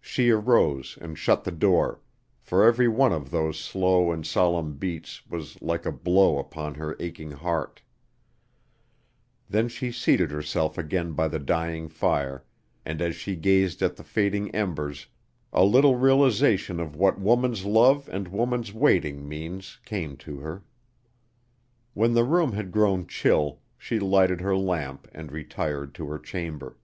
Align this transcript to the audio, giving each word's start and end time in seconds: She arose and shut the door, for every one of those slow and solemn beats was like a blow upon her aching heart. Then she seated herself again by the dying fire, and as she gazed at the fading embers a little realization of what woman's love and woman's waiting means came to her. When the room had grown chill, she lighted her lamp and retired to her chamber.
She 0.00 0.30
arose 0.30 0.96
and 1.00 1.18
shut 1.18 1.42
the 1.42 1.50
door, 1.50 2.00
for 2.38 2.62
every 2.62 2.86
one 2.86 3.12
of 3.12 3.32
those 3.32 3.58
slow 3.58 4.12
and 4.12 4.24
solemn 4.24 4.74
beats 4.76 5.26
was 5.26 5.60
like 5.60 5.84
a 5.84 5.90
blow 5.90 6.38
upon 6.38 6.74
her 6.74 6.94
aching 7.00 7.32
heart. 7.32 7.82
Then 9.48 9.66
she 9.66 9.90
seated 9.90 10.30
herself 10.30 10.78
again 10.78 11.14
by 11.14 11.26
the 11.26 11.40
dying 11.40 11.88
fire, 11.88 12.44
and 12.84 13.02
as 13.02 13.16
she 13.16 13.34
gazed 13.34 13.82
at 13.82 13.96
the 13.96 14.04
fading 14.04 14.48
embers 14.54 15.08
a 15.52 15.64
little 15.64 15.96
realization 15.96 16.78
of 16.78 16.94
what 16.94 17.18
woman's 17.18 17.64
love 17.64 18.08
and 18.12 18.28
woman's 18.28 18.72
waiting 18.72 19.28
means 19.28 19.80
came 19.84 20.16
to 20.18 20.38
her. 20.38 20.62
When 21.94 22.14
the 22.14 22.22
room 22.22 22.52
had 22.52 22.70
grown 22.70 23.08
chill, 23.08 23.58
she 23.76 23.98
lighted 23.98 24.40
her 24.40 24.56
lamp 24.56 25.08
and 25.12 25.32
retired 25.32 25.96
to 25.96 26.06
her 26.10 26.20
chamber. 26.20 26.78